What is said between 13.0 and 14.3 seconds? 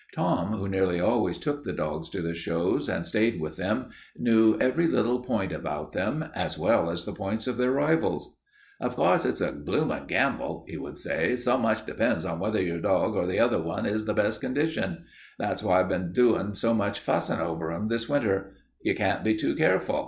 or the other one is in the